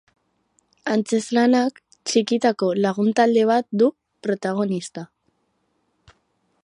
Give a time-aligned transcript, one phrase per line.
[0.93, 1.77] Antzezlanak
[2.11, 3.91] txikitako lagun-talde bat du
[4.29, 5.09] protagonista.